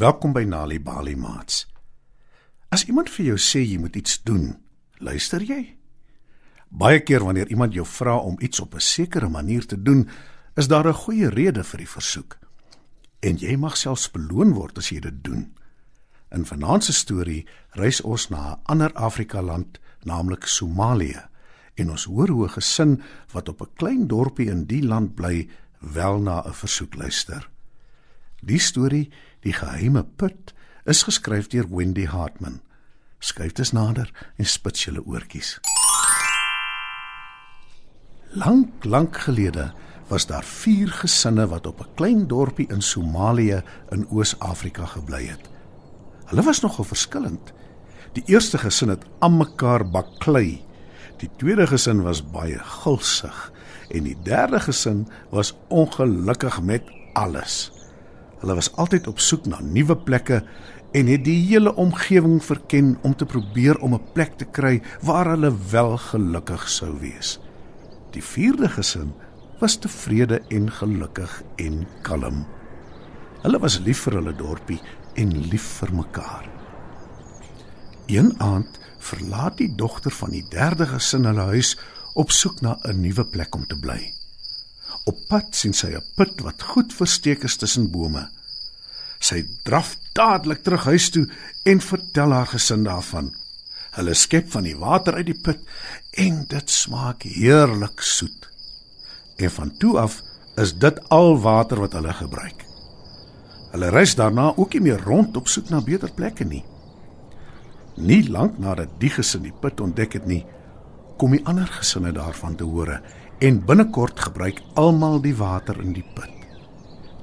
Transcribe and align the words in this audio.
Welkom 0.00 0.32
by 0.32 0.46
Nali 0.48 0.78
Bali 0.80 1.12
Mats. 1.12 1.66
As 2.72 2.86
iemand 2.88 3.10
vir 3.12 3.26
jou 3.26 3.34
sê 3.36 3.60
jy 3.60 3.76
moet 3.76 3.98
iets 4.00 4.14
doen, 4.24 4.46
luister 4.96 5.42
jy? 5.44 5.58
Baie 6.72 7.02
keer 7.04 7.20
wanneer 7.26 7.50
iemand 7.52 7.76
jou 7.76 7.84
vra 7.84 8.14
om 8.16 8.38
iets 8.40 8.62
op 8.64 8.74
'n 8.74 8.80
sekere 8.80 9.28
manier 9.28 9.66
te 9.66 9.76
doen, 9.76 10.08
is 10.56 10.68
daar 10.68 10.88
'n 10.88 11.02
goeie 11.04 11.28
rede 11.28 11.64
vir 11.64 11.78
die 11.78 11.88
versoek. 11.88 12.38
En 13.20 13.36
jy 13.36 13.56
mag 13.56 13.76
selfs 13.76 14.10
beloon 14.10 14.54
word 14.54 14.78
as 14.78 14.88
jy 14.88 15.00
dit 15.00 15.24
doen. 15.24 15.52
In 16.30 16.46
vanaand 16.46 16.84
se 16.84 16.92
storie 16.92 17.46
reis 17.70 18.00
ons 18.00 18.28
na 18.28 18.52
'n 18.52 18.60
ander 18.64 18.92
Afrika 18.92 19.42
land, 19.42 19.80
naamlik 20.04 20.44
Somalië, 20.44 21.28
en 21.74 21.90
ons 21.90 22.04
hoor 22.04 22.28
hoe 22.28 22.44
'n 22.44 22.52
gesin 22.52 23.02
wat 23.32 23.48
op 23.48 23.60
'n 23.60 23.74
klein 23.74 24.06
dorpie 24.06 24.50
in 24.50 24.64
die 24.64 24.82
land 24.82 25.14
bly, 25.14 25.48
wel 25.78 26.20
na 26.20 26.42
'n 26.46 26.54
versoek 26.54 26.94
luister. 26.94 27.50
Die 28.40 28.58
storie, 28.58 29.10
Die 29.40 29.52
geheime 29.52 30.04
put, 30.04 30.54
is 30.84 31.02
geskryf 31.02 31.48
deur 31.52 31.68
Wendy 31.70 32.06
Hartman. 32.06 32.60
Skryf 33.20 33.54
dit 33.56 33.72
nader 33.72 34.10
en 34.36 34.48
spits 34.48 34.84
julle 34.84 35.02
oortjies. 35.04 35.58
Lank, 38.36 38.84
lank 38.84 39.16
gelede 39.26 39.70
was 40.10 40.26
daar 40.26 40.44
vier 40.44 40.90
gesinne 41.02 41.46
wat 41.48 41.66
op 41.66 41.80
'n 41.80 41.94
klein 41.94 42.26
dorpie 42.26 42.68
in 42.68 42.82
Somalië 42.82 43.62
in 43.90 44.06
Oos-Afrika 44.10 44.86
gebly 44.86 45.26
het. 45.26 45.50
Hulle 46.26 46.42
was 46.42 46.60
nogal 46.60 46.84
verskillend. 46.84 47.52
Die 48.12 48.22
eerste 48.26 48.58
gesin 48.58 48.88
het 48.88 49.04
almekaar 49.18 49.90
baklei. 49.90 50.64
Die 51.16 51.30
tweede 51.36 51.66
gesin 51.66 52.02
was 52.02 52.30
baie 52.30 52.58
gulsig 52.58 53.52
en 53.88 54.02
die 54.02 54.16
derde 54.22 54.60
gesin 54.60 55.08
was 55.30 55.54
ongelukkig 55.68 56.62
met 56.62 56.82
alles. 57.12 57.79
Hulle 58.40 58.56
was 58.56 58.72
altyd 58.80 59.06
op 59.06 59.20
soek 59.20 59.46
na 59.46 59.60
nuwe 59.60 59.96
plekke 59.96 60.40
en 60.96 61.06
het 61.06 61.24
die 61.24 61.38
hele 61.50 61.74
omgewing 61.76 62.40
verken 62.44 62.94
om 63.06 63.14
te 63.16 63.26
probeer 63.26 63.78
om 63.78 63.94
'n 63.94 64.12
plek 64.12 64.36
te 64.38 64.44
kry 64.44 64.82
waar 65.02 65.28
hulle 65.28 65.52
wel 65.70 65.96
gelukkig 65.96 66.68
sou 66.68 66.98
wees. 67.00 67.38
Die 68.10 68.24
vierde 68.24 68.68
gesin 68.68 69.12
was 69.60 69.76
tevrede 69.76 70.40
en 70.48 70.70
gelukkig 70.70 71.42
en 71.56 71.86
kalm. 72.02 72.46
Hulle 73.42 73.58
was 73.58 73.78
lief 73.78 73.98
vir 73.98 74.12
hulle 74.12 74.36
dorpie 74.36 74.80
en 75.14 75.48
lief 75.50 75.66
vir 75.80 75.94
mekaar. 75.94 76.48
Een 78.06 78.34
aand 78.40 78.80
verlaat 78.98 79.56
die 79.56 79.74
dogter 79.74 80.10
van 80.10 80.30
die 80.30 80.46
derde 80.50 80.86
gesin 80.86 81.24
hulle 81.24 81.46
huis 81.54 81.78
op 82.14 82.30
soek 82.30 82.60
na 82.60 82.78
'n 82.82 83.00
nuwe 83.00 83.24
plek 83.24 83.54
om 83.54 83.66
te 83.66 83.78
bly. 83.78 84.19
Op 85.08 85.16
pad 85.28 85.56
sien 85.56 85.72
sy 85.72 85.94
'n 85.96 86.04
put 86.16 86.40
wat 86.44 86.62
goed 86.62 86.92
versteek 86.92 87.44
is 87.44 87.56
tussen 87.56 87.90
bome. 87.90 88.28
Sy 89.20 89.44
draf 89.64 89.96
dadelik 90.12 90.62
terug 90.62 90.84
huis 90.84 91.10
toe 91.10 91.26
en 91.64 91.80
vertel 91.80 92.32
haar 92.32 92.46
gesin 92.46 92.84
daarvan. 92.84 93.34
Hulle 93.90 94.14
skep 94.14 94.50
van 94.50 94.64
die 94.64 94.76
water 94.76 95.14
uit 95.14 95.26
die 95.26 95.40
put 95.40 95.60
en 96.12 96.44
dit 96.48 96.70
smaak 96.70 97.22
heerlik 97.22 98.00
soet. 98.00 98.48
En 99.36 99.50
van 99.50 99.76
toe 99.76 99.98
af 99.98 100.22
is 100.56 100.74
dit 100.78 101.08
al 101.08 101.40
water 101.40 101.80
wat 101.80 101.92
hulle 101.92 102.12
gebruik. 102.12 102.64
Hulle 103.70 103.88
reis 103.88 104.14
daarna 104.14 104.52
ook 104.56 104.72
nie 104.72 104.80
meer 104.80 105.02
rond 105.02 105.36
op 105.36 105.48
soek 105.48 105.70
na 105.70 105.80
beter 105.80 106.10
plekke 106.12 106.44
nie. 106.44 106.64
Nie 107.96 108.28
lank 108.28 108.58
nadat 108.58 108.88
die 108.98 109.10
gesin 109.10 109.42
die 109.42 109.54
put 109.60 109.80
ontdek 109.80 110.12
het 110.12 110.26
nie, 110.26 110.46
kom 111.18 111.30
die 111.30 111.44
ander 111.44 111.66
gesinne 111.66 112.12
daarvan 112.12 112.56
te 112.56 112.64
hore 112.64 113.00
en 113.40 113.62
binnekort 113.64 114.20
gebruik 114.20 114.58
almal 114.76 115.16
die 115.24 115.32
water 115.36 115.78
in 115.80 115.94
die 115.96 116.04
put. 116.14 116.28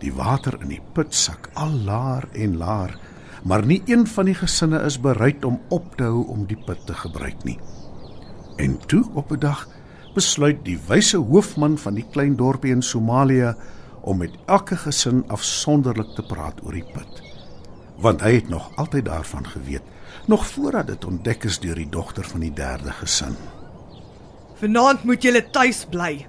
Die 0.01 0.09
water 0.13 0.55
in 0.63 0.71
die 0.73 0.81
put 0.95 1.13
sak 1.13 1.51
al 1.53 1.75
laer 1.85 2.25
en 2.33 2.55
laer, 2.57 2.95
maar 3.45 3.65
nie 3.65 3.83
een 3.85 4.07
van 4.09 4.25
die 4.25 4.37
gesinne 4.37 4.79
is 4.85 4.97
bereid 5.01 5.45
om 5.45 5.59
op 5.73 5.93
te 5.97 6.07
hou 6.09 6.23
om 6.33 6.47
die 6.49 6.57
put 6.57 6.81
te 6.89 6.95
gebruik 6.97 7.43
nie. 7.45 7.59
En 8.57 8.79
toe 8.89 9.03
op 9.13 9.31
'n 9.31 9.39
dag 9.39 9.67
besluit 10.15 10.65
die 10.65 10.79
wyse 10.87 11.17
hoofman 11.17 11.77
van 11.77 11.93
die 11.93 12.05
klein 12.11 12.35
dorpie 12.35 12.71
in 12.73 12.81
Somalië 12.81 13.53
om 14.01 14.17
met 14.17 14.33
elke 14.45 14.75
gesin 14.75 15.23
afsonderlik 15.27 16.15
te 16.15 16.23
praat 16.23 16.63
oor 16.63 16.73
die 16.73 16.89
put. 16.93 17.21
Want 17.97 18.21
hy 18.21 18.33
het 18.33 18.49
nog 18.49 18.75
altyd 18.75 19.05
daarvan 19.05 19.47
geweet, 19.47 19.83
nog 20.25 20.47
voordat 20.47 20.87
dit 20.87 21.05
ontdek 21.05 21.43
is 21.43 21.59
deur 21.59 21.75
die 21.75 21.89
dogter 21.89 22.25
van 22.25 22.39
die 22.39 22.53
derde 22.53 22.91
gesin. 22.91 23.35
Vanaand 24.57 25.03
moet 25.05 25.21
julle 25.21 25.43
tuis 25.53 25.83
bly. 25.91 26.25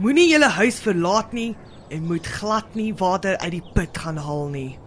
Moenie 0.00 0.30
julle 0.30 0.48
huis 0.56 0.78
verlaat 0.80 1.34
nie 1.36 1.50
en 1.92 2.06
moet 2.08 2.26
glad 2.38 2.74
nie 2.78 2.94
water 2.96 3.36
uit 3.42 3.52
die 3.58 3.64
put 3.74 3.98
gaan 4.00 4.16
haal 4.16 4.48
nie. 4.48 4.78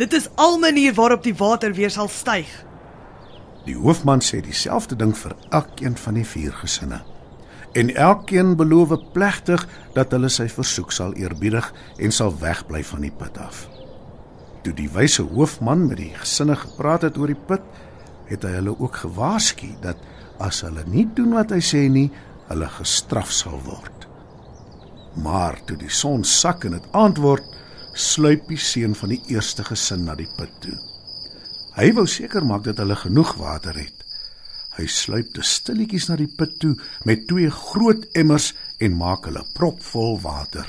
Dit 0.00 0.16
is 0.16 0.26
al 0.40 0.58
manier 0.58 0.96
waarop 0.96 1.22
die 1.22 1.36
water 1.38 1.74
weer 1.76 1.92
sal 1.94 2.10
styg. 2.10 2.50
Die 3.68 3.76
hoofman 3.78 4.24
sê 4.24 4.40
dieselfde 4.42 4.98
ding 4.98 5.12
vir 5.14 5.36
elkeen 5.54 5.94
van 5.94 6.18
die 6.18 6.26
vier 6.26 6.54
gesinne. 6.58 7.04
En 7.78 7.92
elkeen 7.94 8.56
beloof 8.58 8.96
plegtig 9.14 9.62
dat 9.94 10.10
hulle 10.12 10.28
sy 10.32 10.48
versoek 10.50 10.90
sal 10.92 11.14
eerbiedig 11.14 11.70
en 12.02 12.12
sal 12.12 12.34
wegbly 12.40 12.82
van 12.84 13.06
die 13.06 13.12
put 13.14 13.38
af. 13.38 13.68
Toe 14.66 14.74
die 14.74 14.90
wyse 14.90 15.22
hoofman 15.22 15.86
met 15.86 16.02
die 16.02 16.12
gesinne 16.18 16.58
gepraat 16.58 17.06
het 17.06 17.16
oor 17.18 17.30
die 17.30 17.38
put, 17.46 17.62
het 18.26 18.42
hy 18.42 18.56
hulle 18.58 18.74
ook 18.74 19.04
gewaarsku 19.04 19.70
dat 19.84 20.02
as 20.42 20.62
hulle 20.66 20.84
nie 20.90 21.06
doen 21.16 21.34
wat 21.38 21.54
hy 21.54 21.60
sê 21.64 21.86
nie, 21.88 22.08
hulle 22.50 22.68
gestraf 22.78 23.32
sal 23.32 23.60
word. 23.66 24.06
Maar 25.22 25.58
toe 25.68 25.76
die 25.80 25.92
son 25.92 26.24
sak 26.24 26.66
en 26.66 26.76
dit 26.76 26.88
aand 26.96 27.20
word, 27.22 27.44
sluip 27.94 28.48
die 28.48 28.60
seun 28.60 28.96
van 28.96 29.12
die 29.12 29.20
eerste 29.34 29.64
gesin 29.66 30.06
na 30.06 30.16
die 30.16 30.28
put 30.38 30.52
toe. 30.64 30.76
Hy 31.76 31.90
wou 31.96 32.06
seker 32.08 32.44
maak 32.44 32.64
dat 32.68 32.80
hulle 32.80 32.96
genoeg 33.00 33.34
water 33.40 33.76
het. 33.76 33.98
Hy 34.78 34.86
sluip 34.88 35.34
te 35.36 35.44
stilletjies 35.44 36.08
na 36.08 36.16
die 36.20 36.30
put 36.38 36.54
toe 36.60 36.72
met 37.08 37.26
twee 37.28 37.50
groot 37.52 38.06
emmers 38.16 38.52
en 38.80 38.96
maak 38.96 39.28
hulle 39.28 39.44
propvol 39.56 40.18
water. 40.24 40.64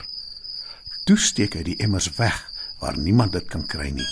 Toe 1.07 1.17
steek 1.19 1.55
hy 1.59 1.63
die 1.67 1.79
emmers 1.83 2.09
weg 2.19 2.35
waar 2.83 2.99
niemand 2.99 3.35
dit 3.35 3.47
kan 3.51 3.63
kry 3.67 3.89
nie. 3.95 4.09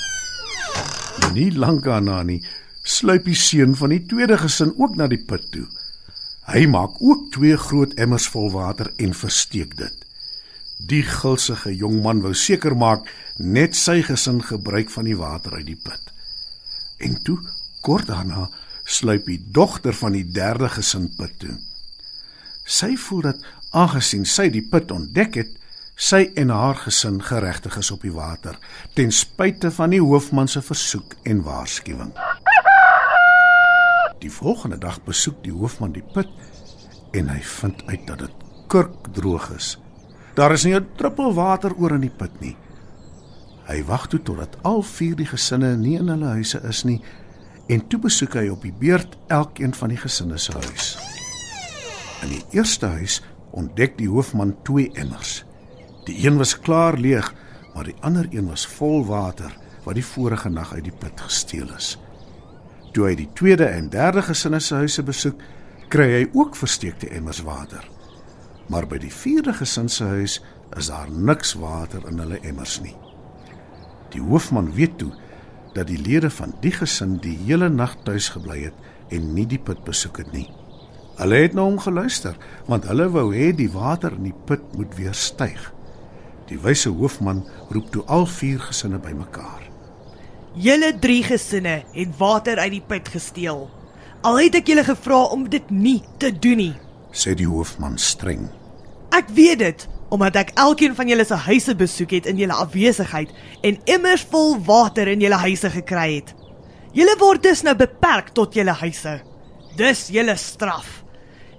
Nie 1.36 1.52
lank 1.52 1.84
daarna 1.84 2.22
nie, 2.28 2.40
sluip 2.84 3.26
die 3.30 3.38
seun 3.38 3.76
van 3.78 3.94
die 3.94 4.04
tweede 4.10 4.38
gesin 4.42 4.74
ook 4.78 4.96
na 4.98 5.08
die 5.08 5.22
put 5.26 5.46
toe. 5.54 5.68
Hy 6.50 6.66
maak 6.68 6.98
ook 7.00 7.30
twee 7.36 7.58
groot 7.58 7.94
emmers 8.02 8.28
vol 8.34 8.50
water 8.52 8.90
en 8.98 9.14
versteek 9.14 9.76
dit. 9.78 9.98
Die 10.90 11.04
gulsige 11.06 11.76
jong 11.78 12.02
man 12.02 12.24
wou 12.26 12.34
seker 12.34 12.74
maak 12.76 13.06
net 13.38 13.78
sy 13.78 14.02
gesin 14.06 14.42
gebruik 14.42 14.90
van 14.90 15.06
die 15.06 15.18
water 15.18 15.60
uit 15.60 15.68
die 15.70 15.78
put. 15.78 16.10
En 17.02 17.18
toe, 17.24 17.38
kort 17.86 18.10
daarna, 18.10 18.50
sluip 18.86 19.26
die 19.30 19.40
dogter 19.54 19.94
van 19.94 20.18
die 20.18 20.26
derde 20.26 20.70
gesin 20.74 21.10
put 21.18 21.38
toe. 21.40 21.56
Sy 22.66 22.96
voel 22.98 23.28
dat 23.30 23.50
aangesien 23.78 24.26
sy 24.26 24.50
die 24.54 24.66
put 24.66 24.92
ontdek 24.92 25.38
het, 25.38 25.58
sy 26.02 26.32
en 26.40 26.50
haar 26.50 26.80
gesin 26.82 27.20
geregtig 27.22 27.78
is 27.78 27.92
op 27.94 28.02
die 28.02 28.14
water 28.16 28.58
ten 28.98 29.12
spyte 29.14 29.70
van 29.76 29.94
die 29.94 30.02
hoofman 30.02 30.50
se 30.50 30.64
versoek 30.66 31.14
en 31.30 31.44
waarskuwing. 31.46 32.14
Die 34.22 34.32
volgende 34.32 34.78
dag 34.78 35.00
besoek 35.04 35.40
die 35.44 35.54
hoofman 35.54 35.96
die 35.96 36.06
put 36.14 36.30
en 37.18 37.30
hy 37.32 37.40
vind 37.42 37.82
uit 37.90 38.04
dat 38.08 38.20
dit 38.20 38.44
kurkdroog 38.72 39.50
is. 39.56 39.78
Daar 40.38 40.54
is 40.54 40.64
nie 40.64 40.76
'n 40.76 40.88
druppel 40.96 41.34
water 41.34 41.74
oor 41.76 41.92
in 41.92 42.06
die 42.06 42.18
put 42.18 42.40
nie. 42.42 42.56
Hy 43.68 43.84
wag 43.84 44.08
toe 44.08 44.22
totdat 44.22 44.58
al 44.62 44.82
vier 44.82 45.16
die 45.16 45.26
gesinne 45.26 45.78
nie 45.78 45.98
in 45.98 46.08
hulle 46.08 46.28
huise 46.38 46.62
is 46.70 46.84
nie 46.84 47.02
en 47.68 47.88
toe 47.88 48.00
besoek 48.00 48.34
hy 48.34 48.48
op 48.50 48.62
die 48.62 48.74
beurt 48.74 49.18
elkeen 49.28 49.74
van 49.74 49.90
die 49.90 49.98
gesinne 49.98 50.38
se 50.38 50.52
huis. 50.52 50.98
In 52.22 52.30
die 52.30 52.46
eerste 52.52 52.88
huis 52.88 53.22
ontdek 53.52 53.98
die 53.98 54.10
hoofman 54.10 54.56
twee 54.64 54.92
emmers. 54.94 55.46
Die 56.06 56.28
een 56.28 56.38
was 56.38 56.60
klaar 56.60 56.98
leeg, 56.98 57.34
maar 57.74 57.84
die 57.84 57.96
ander 58.02 58.28
een 58.32 58.48
was 58.48 58.68
vol 58.68 59.06
water 59.06 59.58
wat 59.84 59.96
die 59.96 60.06
vorige 60.06 60.50
nag 60.50 60.74
uit 60.74 60.84
die 60.84 60.98
put 61.00 61.22
gesteel 61.22 61.76
is. 61.76 61.98
Toe 62.92 63.08
hy 63.08 63.16
die 63.16 63.30
tweede 63.40 63.70
en 63.72 63.90
derde 63.90 64.24
gesinne 64.28 64.60
se 64.60 64.76
huise 64.82 65.04
besoek, 65.08 65.40
kry 65.92 66.08
hy 66.12 66.24
ook 66.36 66.58
versteekte 66.60 67.10
emmers 67.16 67.42
water. 67.48 67.86
Maar 68.72 68.88
by 68.88 69.00
die 69.04 69.12
vierde 69.12 69.54
gesin 69.56 69.90
se 69.92 70.08
huis 70.08 70.40
is 70.80 70.88
daar 70.92 71.12
niks 71.12 71.54
water 71.60 72.04
in 72.08 72.20
hulle 72.24 72.40
emmers 72.48 72.80
nie. 72.84 72.96
Die 74.12 74.22
hoofman 74.24 74.72
weet 74.76 74.98
toe 75.00 75.12
dat 75.76 75.88
die 75.88 76.00
lede 76.00 76.30
van 76.32 76.54
die 76.64 76.74
gesin 76.76 77.18
die 77.24 77.38
hele 77.46 77.70
nag 77.72 77.96
tuis 78.08 78.30
gebly 78.36 78.66
het 78.66 79.16
en 79.16 79.34
nie 79.36 79.48
die 79.48 79.60
put 79.60 79.84
besoek 79.88 80.20
het 80.24 80.32
nie. 80.36 80.48
Hulle 81.20 81.44
het 81.44 81.56
na 81.56 81.68
hom 81.68 81.80
geluister 81.80 82.36
want 82.68 82.88
hulle 82.92 83.08
wou 83.12 83.30
hê 83.36 83.52
die 83.56 83.72
water 83.72 84.16
in 84.20 84.32
die 84.32 84.38
put 84.48 84.64
moet 84.76 84.96
weer 85.00 85.16
styg. 85.16 85.70
Die 86.52 86.60
wyse 86.60 86.92
hoofman 86.92 87.46
roep 87.72 87.92
toe 87.92 88.04
al 88.12 88.28
vier 88.28 88.60
gesinne 88.68 89.00
bymekaar. 89.00 89.71
Julle 90.52 90.92
drie 91.00 91.22
gesinne 91.24 91.78
het 91.94 92.18
water 92.20 92.60
uit 92.60 92.74
die 92.74 92.84
put 92.84 93.08
gesteel. 93.08 93.70
Al 94.28 94.40
het 94.42 94.58
ek 94.60 94.68
julle 94.68 94.84
gevra 94.84 95.22
om 95.32 95.46
dit 95.48 95.70
nie 95.72 96.02
te 96.20 96.28
doen 96.28 96.60
nie, 96.60 96.74
sê 97.16 97.32
die 97.40 97.48
hoofman 97.48 97.96
streng. 97.96 98.50
Ek 99.16 99.32
weet 99.32 99.62
dit, 99.64 99.86
omdat 100.12 100.36
ek 100.42 100.52
elkeen 100.60 100.98
van 100.98 101.08
julle 101.08 101.24
se 101.24 101.40
huise 101.48 101.76
besoek 101.80 102.18
het 102.18 102.28
in 102.28 102.44
julle 102.44 102.60
afwesigheid 102.66 103.32
en 103.64 103.80
emmers 103.96 104.28
vol 104.28 104.58
water 104.68 105.08
in 105.08 105.24
julle 105.24 105.40
huise 105.40 105.72
gekry 105.72 106.20
het. 106.20 106.36
Julle 106.92 107.16
word 107.24 107.48
dus 107.48 107.64
nou 107.64 107.78
beperk 107.80 108.36
tot 108.36 108.52
julle 108.60 108.76
huise. 108.84 109.22
Dis 109.80 110.10
julle 110.12 110.36
straf. 110.36 111.00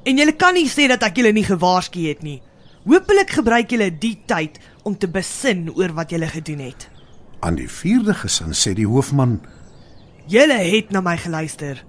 En 0.05 0.21
julle 0.21 0.37
kan 0.37 0.53
nie 0.53 0.69
sê 0.69 0.85
dat 0.93 1.09
ek 1.09 1.17
julle 1.23 1.33
nie 1.33 1.49
gewaarsku 1.49 2.05
het 2.11 2.21
nie. 2.21 2.43
Hoopelik 2.85 3.39
gebruik 3.41 3.73
julle 3.73 3.89
die 3.89 4.19
tyd 4.29 4.61
om 4.85 5.01
te 5.01 5.09
besin 5.09 5.71
oor 5.73 5.97
wat 5.97 6.13
julle 6.13 6.29
gedoen 6.29 6.67
het. 6.69 6.92
Aan 7.43 7.57
die 7.59 7.67
vierde 7.67 8.15
gesin 8.15 8.55
sê 8.55 8.71
die 8.79 8.87
hoofman: 8.87 9.41
Julle 10.31 10.61
het 10.63 10.93
na 10.95 11.01
my 11.03 11.17
geluister 11.19 11.81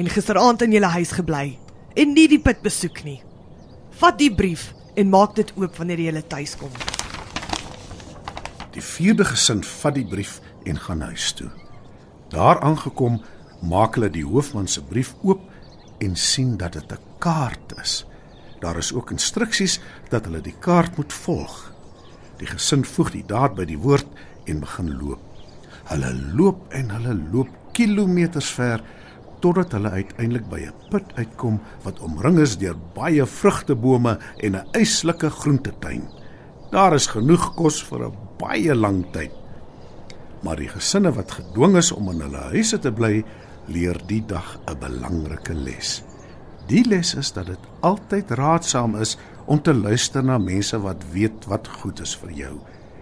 en 0.00 0.06
gisteraand 0.08 0.62
in 0.64 0.72
julle 0.72 0.88
huis 0.94 1.10
gebly 1.12 1.58
en 1.92 2.14
nie 2.16 2.24
die 2.30 2.40
put 2.40 2.62
besoek 2.64 3.02
nie. 3.04 3.18
Vat 4.00 4.16
die 4.16 4.30
brief 4.32 4.70
en 4.96 5.10
maak 5.12 5.34
dit 5.36 5.52
oop 5.60 5.76
wanneer 5.76 6.00
jy 6.00 6.22
tuis 6.32 6.54
kom. 6.56 6.72
Die 8.72 8.84
vierde 8.84 9.26
gesin 9.28 9.60
vat 9.60 9.98
die 9.98 10.06
brief 10.08 10.38
en 10.64 10.80
gaan 10.80 11.04
huis 11.10 11.32
toe. 11.36 11.50
Daar 12.32 12.60
aangekom, 12.64 13.20
maak 13.60 13.98
hulle 13.98 14.08
die 14.08 14.24
hoofman 14.24 14.68
se 14.72 14.80
brief 14.80 15.12
oop 15.20 15.44
en 16.00 16.16
sien 16.16 16.56
dat 16.56 16.72
dit 16.72 16.92
'n 16.92 17.04
kaart 17.18 17.76
is. 17.82 18.06
Daar 18.60 18.78
is 18.78 18.92
ook 18.92 19.10
instruksies 19.10 19.80
dat 20.08 20.24
hulle 20.24 20.40
die 20.40 20.56
kaart 20.58 20.96
moet 20.96 21.12
volg. 21.12 21.72
Die 22.38 22.46
gesin 22.46 22.84
voeg 22.84 23.10
die 23.10 23.26
daad 23.26 23.54
by 23.54 23.64
die 23.64 23.78
woord 23.78 24.06
en 24.48 24.60
begin 24.60 24.92
loop. 25.00 25.20
Hulle 25.88 26.12
loop 26.36 26.72
en 26.76 26.90
hulle 26.90 27.14
loop 27.32 27.48
kilometers 27.76 28.50
ver 28.52 28.82
totdat 29.42 29.72
hulle 29.76 29.90
uiteindelik 29.94 30.48
by 30.50 30.60
'n 30.66 30.74
put 30.90 31.12
uitkom 31.16 31.60
wat 31.84 32.00
omring 32.00 32.38
is 32.38 32.58
deur 32.58 32.76
baie 32.94 33.26
vrugtebome 33.26 34.18
en 34.36 34.56
'n 34.56 34.66
eislike 34.72 35.30
groentetuin. 35.30 36.02
Daar 36.70 36.94
is 36.94 37.06
genoeg 37.06 37.54
kos 37.54 37.82
vir 37.82 38.06
'n 38.06 38.16
baie 38.38 38.74
lang 38.74 39.06
tyd. 39.12 39.32
Maar 40.42 40.56
die 40.56 40.68
gesinne 40.68 41.12
wat 41.12 41.30
gedwing 41.30 41.76
is 41.76 41.92
om 41.92 42.10
in 42.10 42.20
hulle 42.20 42.50
huise 42.50 42.78
te 42.78 42.92
bly, 42.92 43.24
leer 43.66 43.96
die 44.06 44.26
dag 44.26 44.58
'n 44.66 44.78
belangrike 44.78 45.54
les. 45.54 46.02
Die 46.66 46.84
les 46.88 47.14
is 47.14 47.32
dat 47.32 47.46
dit 47.46 47.58
altyd 47.80 48.30
raadsaam 48.30 48.96
is 48.96 49.18
om 49.46 49.62
te 49.62 49.74
luister 49.74 50.24
na 50.24 50.38
mense 50.38 50.80
wat 50.80 51.04
weet 51.12 51.46
wat 51.46 51.68
goed 51.68 52.00
is 52.00 52.16
vir 52.16 52.30
jou 52.30 52.60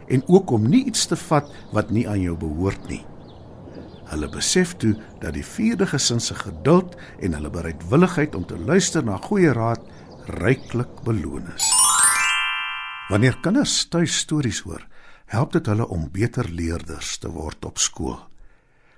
en 0.09 0.23
ook 0.27 0.51
om 0.51 0.69
nie 0.69 0.85
iets 0.87 1.07
te 1.07 1.17
vat 1.17 1.53
wat 1.73 1.91
nie 1.91 2.09
aan 2.09 2.21
jou 2.21 2.37
behoort 2.39 2.89
nie. 2.89 3.05
Hulle 4.07 4.29
besef 4.31 4.77
toe 4.79 4.95
dat 5.21 5.35
die 5.35 5.45
vierde 5.45 5.87
gesin 5.91 6.21
se 6.23 6.35
geduld 6.39 6.95
en 7.19 7.35
hulle 7.35 7.51
bereidwilligheid 7.51 8.35
om 8.39 8.45
te 8.47 8.59
luister 8.59 9.05
na 9.05 9.17
goeie 9.23 9.53
raad 9.53 9.83
ryklik 10.27 11.03
beloon 11.07 11.47
is. 11.55 11.67
Wanneer 13.11 13.39
kinders 13.43 13.89
tuis 13.91 14.19
stories 14.19 14.61
hoor, 14.67 14.87
help 15.31 15.53
dit 15.55 15.67
hulle 15.67 15.87
om 15.91 16.11
beter 16.11 16.49
leerders 16.51 17.19
te 17.23 17.31
word 17.31 17.65
op 17.67 17.79
skool. 17.83 18.19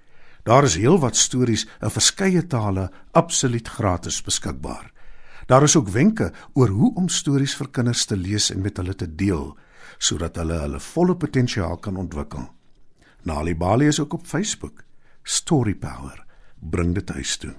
Daar 0.45 0.63
is 0.63 0.75
heelwat 0.77 1.17
stories 1.17 1.63
in 1.81 1.89
verskeie 1.89 2.43
tale 2.47 2.91
absoluut 3.17 3.67
gratis 3.67 4.19
beskikbaar. 4.21 4.91
Daar 5.49 5.63
is 5.63 5.75
ook 5.75 5.89
wenke 5.89 6.31
oor 6.53 6.69
hoe 6.69 6.91
om 6.95 7.07
stories 7.09 7.55
vir 7.57 7.71
kinders 7.73 8.05
te 8.05 8.17
lees 8.17 8.51
en 8.53 8.61
met 8.61 8.77
hulle 8.77 8.93
te 8.95 9.09
deel 9.09 9.55
sodat 9.97 10.35
hulle 10.37 10.59
hulle 10.59 10.79
volle 10.79 11.15
potensiaal 11.17 11.77
kan 11.81 11.97
ontwikkel. 11.97 12.45
Nali 13.23 13.55
Bali 13.55 13.87
is 13.87 13.99
ook 13.99 14.13
op 14.13 14.27
Facebook. 14.27 14.83
Story 15.23 15.73
Power 15.73 16.25
bring 16.59 16.93
dit 16.93 17.09
huis 17.09 17.37
toe. 17.37 17.53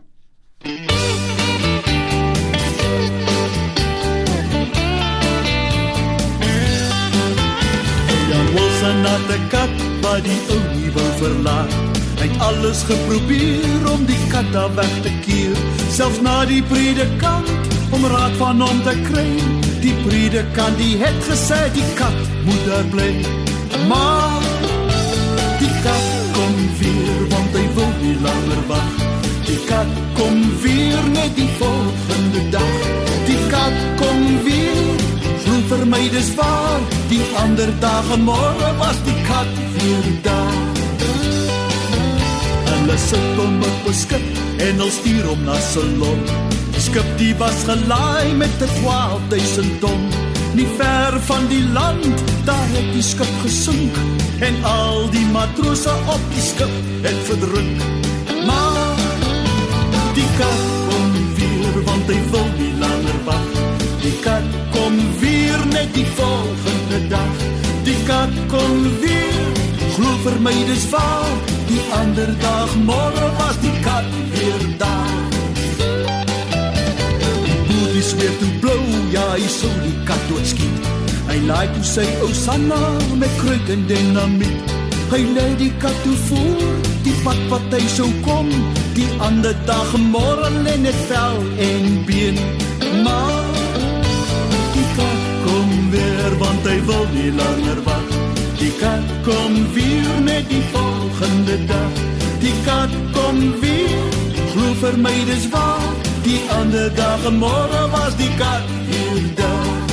Jan 8.30 8.46
Wilson 8.54 9.04
het 9.10 9.30
'n 9.40 9.48
kat 9.48 9.74
wat 10.02 10.22
die 10.24 10.40
ou 10.54 10.62
nie 10.78 10.90
wou 10.92 11.10
verlaat. 11.18 11.95
Hy 12.26 12.32
het 12.32 12.42
alles 12.42 12.80
geprobeer 12.82 13.90
om 13.92 14.00
die 14.06 14.18
kat 14.28 14.48
daar 14.50 14.72
weg 14.74 14.94
te 15.02 15.12
keer, 15.22 15.58
selfs 15.94 16.18
na 16.26 16.40
die 16.50 16.62
predikant 16.66 17.52
om 17.94 18.06
raad 18.10 18.34
van 18.40 18.64
hom 18.64 18.80
te 18.82 18.94
kry. 19.04 19.28
Die 19.84 19.94
predikant 20.02 20.74
die 20.80 20.96
het 20.98 21.20
gesê 21.28 21.60
die 21.76 21.86
kat 21.94 22.18
moet 22.48 22.66
daar 22.66 22.90
bly. 22.90 23.12
Maar 23.86 24.42
die 25.62 25.70
kat 25.86 26.10
kom 26.34 26.58
weer 26.82 27.22
want 27.30 27.54
hy 27.60 27.64
wil 27.78 27.94
nie 28.02 28.18
langer 28.26 28.62
wag. 28.74 29.00
Die 29.46 29.62
kat 29.70 29.96
kom 30.18 30.42
weer 30.66 31.08
net 31.14 31.38
die 31.38 31.50
volgende 31.62 32.46
dag. 32.58 32.86
Die 33.30 33.42
kat 33.54 33.82
kom 34.02 34.30
weer. 34.50 34.86
Glo 35.44 35.62
vir 35.70 35.90
my 35.94 36.06
dis 36.10 36.34
waar. 36.34 36.94
Die 37.06 37.22
ander 37.46 37.70
dag 37.78 38.16
môre 38.18 38.78
was 38.82 39.04
die 39.06 39.20
kat 39.30 39.60
weer 39.78 40.16
daar. 40.26 40.65
Hulle 42.86 42.98
sit 43.02 43.30
hom 43.34 43.62
op 43.66 43.86
'n 43.90 43.94
skip 43.94 44.26
en 44.62 44.76
hulle 44.78 44.90
stuur 44.90 45.24
hom 45.26 45.40
na 45.44 45.56
Salon 45.58 46.20
skip 46.78 47.08
die 47.18 47.34
was 47.38 47.64
gelaai 47.68 48.30
met 48.42 48.62
'n 48.62 48.70
12000 48.82 49.80
ton. 49.80 50.02
Nie 50.54 50.68
ver 50.78 51.12
van 51.20 51.46
die 51.48 51.64
land 51.78 52.16
daar 52.44 52.68
het 52.74 52.92
die 52.92 53.02
skip 53.02 53.34
gesink 53.42 53.92
en 54.38 54.54
al 54.64 55.10
die 55.10 55.26
matrose 55.34 55.94
op 56.14 56.22
die 56.34 56.44
skip 56.50 56.74
het 57.02 57.18
verdruk. 57.28 57.74
Maar 58.48 58.96
die 60.14 60.30
kat 60.38 60.62
kom 60.88 61.10
weer 61.38 61.74
want 61.88 62.06
hy 62.06 62.20
wil 62.30 62.48
nie 62.58 62.74
langer 62.78 63.18
wag 63.24 63.46
die 64.02 64.16
kat 64.22 64.46
kom 64.70 64.94
weer 65.20 65.60
net 65.74 65.90
die 65.94 66.06
volgende 66.18 67.00
dag. 67.08 67.34
Die 67.82 68.00
kat 68.06 68.34
kom 68.46 68.78
weer 69.02 69.46
glo 69.94 70.10
vir 70.22 70.40
my 70.40 70.56
dis 70.70 70.86
waar 70.90 71.55
ander 72.00 72.30
dag 72.42 72.70
môre 72.88 73.30
was 73.38 73.56
die 73.64 73.76
kat 73.86 74.08
weer 74.34 74.62
daar 74.78 75.16
die 77.96 78.04
sweer 78.04 78.32
toe 78.40 78.50
blou, 78.60 78.80
ja, 79.12 79.24
hy 79.32 79.46
sou 79.48 79.70
die 79.80 79.94
kat 80.08 80.24
doodskiet. 80.28 80.88
Hy 81.30 81.36
laai 81.48 81.66
toe 81.74 81.84
sy 81.86 82.04
ou 82.24 82.32
Sanna 82.36 82.80
met 83.20 83.32
kruik 83.40 83.70
en 83.72 83.86
dinamiet. 83.88 84.74
Hy 85.12 85.22
lei 85.36 85.48
die 85.60 85.72
kat 85.82 85.96
toe 86.04 86.16
voor, 86.26 86.66
die 87.06 87.14
pad 87.24 87.40
wat 87.52 87.72
hy 87.72 87.80
sou 87.94 88.08
kom. 88.26 88.50
Die 88.98 89.08
ander 89.24 89.56
dag 89.70 89.94
môre 90.12 90.50
lê 90.66 90.76
net 90.82 90.98
vel 91.08 91.40
en 91.70 91.88
been. 92.08 92.42
Maar 93.06 93.48
die 94.74 94.86
kat 94.98 95.24
kom 95.46 95.72
weer 95.94 96.38
want 96.42 96.68
hy 96.68 96.78
wil 96.90 97.08
nie 97.16 97.32
langer 97.40 97.82
wag. 97.88 98.15
Die 98.66 98.74
kat 98.80 99.10
kom 99.22 99.52
weer 99.74 100.14
net 100.26 100.48
die 100.50 100.62
volgende 100.72 101.54
dag. 101.68 101.98
Die 102.42 102.54
kat 102.64 102.90
kom 103.14 103.36
weer, 103.62 104.16
glo 104.50 104.72
vir 104.80 104.96
my 104.98 105.12
dis 105.28 105.44
waar. 105.52 105.84
Die 106.24 106.40
ander 106.50 106.90
dag 106.96 107.28
en 107.30 107.38
môre 107.38 107.84
was 107.92 108.16
die 108.18 108.32
kat 108.40 108.66
hier 108.88 109.28
daar. 109.38 109.84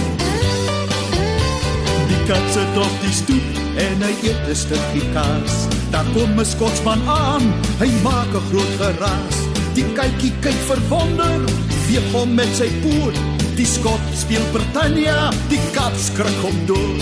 Die 2.10 2.22
kat 2.26 2.50
sit 2.56 2.82
op 2.82 2.98
die 3.04 3.14
stoep 3.14 3.62
en 3.86 4.02
hy 4.08 4.12
eet 4.32 4.50
'n 4.50 4.58
stukkie 4.64 5.06
kaas. 5.14 5.70
Daar 5.94 6.10
kom 6.18 6.34
'n 6.40 6.46
skotsman 6.54 7.06
aan, 7.06 7.46
hy 7.78 7.90
maak 8.02 8.34
'n 8.34 8.46
groot 8.50 8.74
geraas. 8.82 9.38
Die 9.78 9.86
kykie 9.94 10.34
kyk 10.42 10.62
verwonder, 10.72 11.46
veeg 11.86 12.06
hom 12.12 12.34
met 12.34 12.50
sy 12.58 12.70
poot. 12.82 13.18
Die 13.56 13.70
skot 13.70 14.06
speel 14.18 14.46
Britannia, 14.52 15.30
die 15.50 15.62
kat 15.78 15.94
skrik 16.10 16.40
hom 16.42 16.58
dood. 16.66 17.02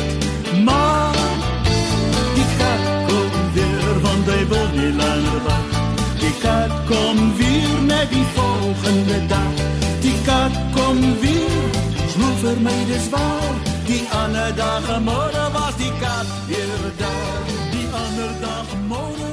Maar 0.65 0.90
wil 4.51 4.69
nie 4.75 4.93
langer 5.01 5.39
wag. 5.47 5.69
Die 6.19 6.33
kat 6.43 6.71
kom 6.89 7.17
weer 7.39 7.77
net 7.91 8.09
die 8.09 8.27
volgende 8.35 9.19
dag. 9.33 9.53
Die 10.05 10.17
kat 10.27 10.55
kom 10.75 10.99
weer. 11.23 11.67
Glo 12.13 12.29
vir 12.43 12.57
my 12.67 12.77
dis 12.91 13.07
waar. 13.13 13.55
Die 13.87 14.03
ander 14.21 14.51
dag 14.55 14.87
môre 15.07 15.45
was 15.55 15.75
die 15.83 15.93
kat 16.03 16.27
weer 16.49 16.83
daar. 17.03 17.43
Die 17.75 17.87
ander 18.03 18.33
dag 18.45 18.67
môre 18.91 19.17
die 19.17 19.30